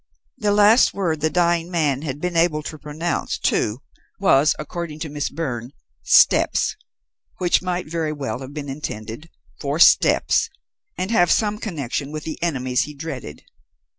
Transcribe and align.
The 0.39 0.51
last 0.51 0.95
word 0.95 1.21
the 1.21 1.29
dying 1.29 1.69
man 1.69 2.01
had 2.01 2.19
been 2.19 2.35
able 2.35 2.63
to 2.63 2.79
pronounce, 2.79 3.37
too, 3.37 3.83
was, 4.19 4.55
according 4.57 4.97
to 5.01 5.09
Miss 5.09 5.29
Byrne, 5.29 5.73
'steps' 6.01 6.75
which 7.37 7.61
might 7.61 7.85
very 7.85 8.11
well 8.11 8.39
have 8.39 8.51
been 8.51 8.67
intended 8.67 9.29
for 9.59 9.77
steppes, 9.77 10.49
and 10.97 11.11
have 11.11 11.31
some 11.31 11.59
connection 11.59 12.11
with 12.11 12.23
the 12.23 12.41
enemies 12.41 12.85
he 12.85 12.95
dreaded. 12.95 13.43